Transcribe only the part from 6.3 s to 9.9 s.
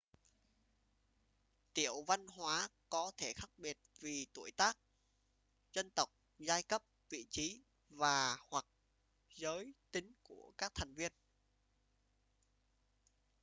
giai cấp vị trí và/hoặc giới